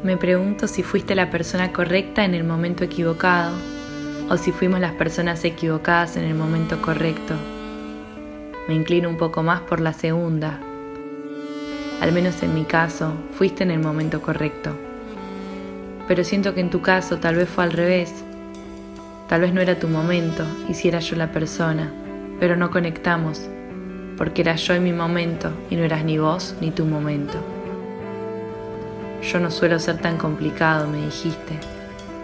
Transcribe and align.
Me 0.00 0.16
pregunto 0.16 0.68
si 0.68 0.84
fuiste 0.84 1.16
la 1.16 1.28
persona 1.28 1.72
correcta 1.72 2.24
en 2.24 2.32
el 2.32 2.44
momento 2.44 2.84
equivocado 2.84 3.56
o 4.30 4.36
si 4.36 4.52
fuimos 4.52 4.78
las 4.78 4.92
personas 4.92 5.44
equivocadas 5.44 6.16
en 6.16 6.22
el 6.22 6.36
momento 6.36 6.80
correcto. 6.80 7.34
Me 8.68 8.74
inclino 8.74 9.08
un 9.08 9.16
poco 9.16 9.42
más 9.42 9.62
por 9.62 9.80
la 9.80 9.92
segunda. 9.92 10.60
Al 12.00 12.12
menos 12.12 12.40
en 12.44 12.54
mi 12.54 12.62
caso, 12.62 13.12
fuiste 13.32 13.64
en 13.64 13.72
el 13.72 13.80
momento 13.80 14.22
correcto. 14.22 14.70
Pero 16.06 16.22
siento 16.22 16.54
que 16.54 16.60
en 16.60 16.70
tu 16.70 16.80
caso 16.80 17.18
tal 17.18 17.34
vez 17.34 17.48
fue 17.48 17.64
al 17.64 17.72
revés. 17.72 18.14
Tal 19.28 19.40
vez 19.40 19.52
no 19.52 19.60
era 19.60 19.80
tu 19.80 19.88
momento 19.88 20.44
y 20.68 20.74
si 20.74 20.86
era 20.86 21.00
yo 21.00 21.16
la 21.16 21.32
persona, 21.32 21.92
pero 22.38 22.54
no 22.54 22.70
conectamos, 22.70 23.50
porque 24.16 24.42
era 24.42 24.54
yo 24.54 24.74
en 24.74 24.84
mi 24.84 24.92
momento 24.92 25.50
y 25.70 25.74
no 25.74 25.82
eras 25.82 26.04
ni 26.04 26.18
vos 26.18 26.54
ni 26.60 26.70
tu 26.70 26.84
momento. 26.84 27.57
Yo 29.22 29.40
no 29.40 29.50
suelo 29.50 29.78
ser 29.78 29.98
tan 29.98 30.16
complicado, 30.16 30.88
me 30.88 31.04
dijiste. 31.04 31.58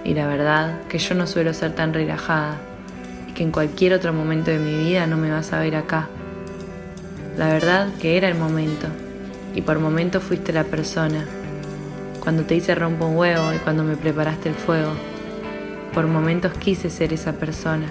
Y 0.04 0.14
la 0.14 0.26
verdad 0.26 0.82
que 0.88 0.98
yo 0.98 1.14
no 1.14 1.26
suelo 1.26 1.52
ser 1.54 1.74
tan 1.74 1.92
relajada 1.92 2.58
y 3.28 3.32
que 3.32 3.42
en 3.42 3.50
cualquier 3.50 3.94
otro 3.94 4.12
momento 4.12 4.50
de 4.50 4.58
mi 4.58 4.76
vida 4.76 5.06
no 5.06 5.16
me 5.16 5.30
vas 5.30 5.52
a 5.52 5.60
ver 5.60 5.76
acá. 5.76 6.08
La 7.36 7.48
verdad 7.48 7.88
que 8.00 8.16
era 8.16 8.28
el 8.28 8.36
momento 8.36 8.86
y 9.54 9.62
por 9.62 9.78
momento 9.80 10.20
fuiste 10.20 10.52
la 10.52 10.64
persona. 10.64 11.24
Cuando 12.20 12.44
te 12.44 12.54
hice 12.54 12.74
rompo 12.74 13.06
un 13.06 13.16
huevo 13.16 13.52
y 13.52 13.58
cuando 13.58 13.82
me 13.82 13.96
preparaste 13.96 14.48
el 14.48 14.54
fuego. 14.54 14.92
Por 15.92 16.06
momentos 16.06 16.52
quise 16.54 16.90
ser 16.90 17.12
esa 17.12 17.32
persona. 17.32 17.86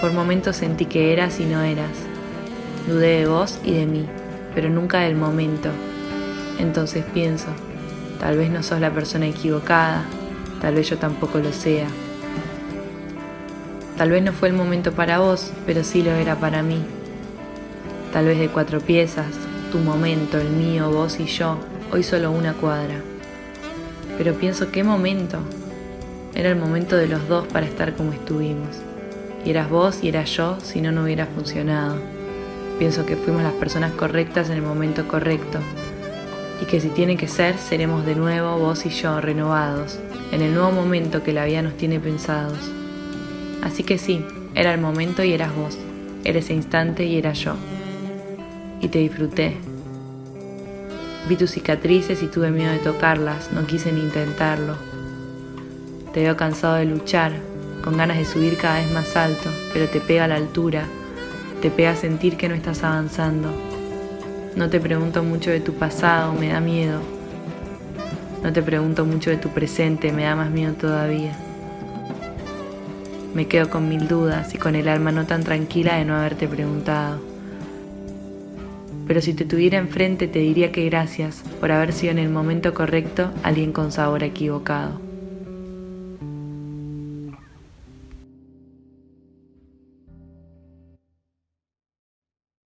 Por 0.00 0.12
momentos 0.12 0.56
sentí 0.56 0.86
que 0.86 1.12
eras 1.12 1.40
y 1.40 1.44
no 1.44 1.62
eras. 1.62 1.90
Dudé 2.86 3.20
de 3.20 3.26
vos 3.26 3.58
y 3.64 3.74
de 3.74 3.86
mí, 3.86 4.06
pero 4.54 4.70
nunca 4.70 5.00
del 5.00 5.14
momento. 5.14 5.70
Entonces 6.58 7.04
pienso, 7.12 7.48
Tal 8.20 8.36
vez 8.36 8.50
no 8.50 8.62
sos 8.62 8.80
la 8.80 8.90
persona 8.90 9.26
equivocada, 9.26 10.04
tal 10.60 10.74
vez 10.74 10.90
yo 10.90 10.98
tampoco 10.98 11.38
lo 11.38 11.52
sea. 11.52 11.88
Tal 13.96 14.10
vez 14.10 14.22
no 14.22 14.32
fue 14.32 14.48
el 14.48 14.54
momento 14.54 14.92
para 14.92 15.18
vos, 15.18 15.52
pero 15.66 15.82
sí 15.84 16.02
lo 16.02 16.10
era 16.12 16.36
para 16.36 16.62
mí. 16.62 16.82
Tal 18.12 18.26
vez 18.26 18.38
de 18.38 18.48
cuatro 18.48 18.80
piezas, 18.80 19.26
tu 19.72 19.78
momento, 19.78 20.38
el 20.38 20.50
mío, 20.50 20.90
vos 20.90 21.18
y 21.18 21.24
yo, 21.24 21.58
hoy 21.92 22.02
solo 22.02 22.30
una 22.30 22.52
cuadra. 22.52 22.96
Pero 24.18 24.34
pienso, 24.34 24.70
¿qué 24.70 24.84
momento? 24.84 25.38
Era 26.34 26.50
el 26.50 26.56
momento 26.56 26.96
de 26.96 27.08
los 27.08 27.26
dos 27.26 27.46
para 27.46 27.66
estar 27.66 27.94
como 27.94 28.12
estuvimos. 28.12 28.82
Y 29.44 29.50
eras 29.50 29.70
vos 29.70 30.00
y 30.02 30.08
era 30.08 30.24
yo, 30.24 30.58
si 30.60 30.82
no, 30.82 30.92
no 30.92 31.04
hubiera 31.04 31.24
funcionado. 31.24 31.96
Pienso 32.78 33.06
que 33.06 33.16
fuimos 33.16 33.42
las 33.42 33.54
personas 33.54 33.92
correctas 33.92 34.50
en 34.50 34.56
el 34.56 34.62
momento 34.62 35.08
correcto, 35.08 35.58
y 36.60 36.66
que 36.66 36.80
si 36.80 36.88
tiene 36.88 37.16
que 37.16 37.26
ser, 37.26 37.56
seremos 37.58 38.04
de 38.04 38.14
nuevo 38.14 38.58
vos 38.58 38.84
y 38.84 38.90
yo 38.90 39.20
renovados, 39.20 39.98
en 40.30 40.42
el 40.42 40.54
nuevo 40.54 40.72
momento 40.72 41.22
que 41.22 41.32
la 41.32 41.46
vida 41.46 41.62
nos 41.62 41.76
tiene 41.76 41.98
pensados. 41.98 42.58
Así 43.62 43.82
que 43.82 43.98
sí, 43.98 44.24
era 44.54 44.74
el 44.74 44.80
momento 44.80 45.24
y 45.24 45.32
eras 45.32 45.54
vos, 45.54 45.78
era 46.24 46.38
ese 46.38 46.54
instante 46.54 47.04
y 47.04 47.16
era 47.16 47.32
yo. 47.32 47.54
Y 48.80 48.88
te 48.88 48.98
disfruté. 48.98 49.56
Vi 51.28 51.36
tus 51.36 51.52
cicatrices 51.52 52.22
y 52.22 52.26
tuve 52.26 52.50
miedo 52.50 52.72
de 52.72 52.78
tocarlas, 52.78 53.52
no 53.52 53.66
quise 53.66 53.92
ni 53.92 54.00
intentarlo. 54.00 54.76
Te 56.12 56.22
veo 56.22 56.36
cansado 56.36 56.74
de 56.74 56.84
luchar, 56.84 57.32
con 57.82 57.96
ganas 57.96 58.18
de 58.18 58.24
subir 58.26 58.58
cada 58.58 58.80
vez 58.80 58.90
más 58.92 59.16
alto, 59.16 59.48
pero 59.72 59.88
te 59.88 60.00
pega 60.00 60.28
la 60.28 60.34
altura, 60.34 60.84
te 61.62 61.70
pega 61.70 61.94
sentir 61.94 62.36
que 62.36 62.48
no 62.48 62.54
estás 62.54 62.82
avanzando 62.82 63.69
no 64.56 64.68
te 64.68 64.80
pregunto 64.80 65.22
mucho 65.22 65.50
de 65.50 65.60
tu 65.60 65.74
pasado, 65.74 66.32
me 66.32 66.48
da 66.48 66.60
miedo. 66.60 67.00
No 68.42 68.52
te 68.52 68.62
pregunto 68.62 69.04
mucho 69.04 69.30
de 69.30 69.36
tu 69.36 69.50
presente, 69.50 70.12
me 70.12 70.24
da 70.24 70.34
más 70.34 70.50
miedo 70.50 70.74
todavía. 70.74 71.36
Me 73.34 73.46
quedo 73.46 73.70
con 73.70 73.88
mil 73.88 74.08
dudas 74.08 74.54
y 74.54 74.58
con 74.58 74.74
el 74.74 74.88
alma 74.88 75.12
no 75.12 75.26
tan 75.26 75.44
tranquila 75.44 75.96
de 75.96 76.04
no 76.04 76.16
haberte 76.16 76.48
preguntado. 76.48 77.20
Pero 79.06 79.20
si 79.20 79.34
te 79.34 79.44
tuviera 79.44 79.78
enfrente 79.78 80.26
te 80.26 80.40
diría 80.40 80.72
que 80.72 80.84
gracias 80.84 81.42
por 81.60 81.70
haber 81.70 81.92
sido 81.92 82.12
en 82.12 82.18
el 82.18 82.28
momento 82.28 82.74
correcto 82.74 83.30
alguien 83.42 83.72
con 83.72 83.92
sabor 83.92 84.24
equivocado. 84.24 85.09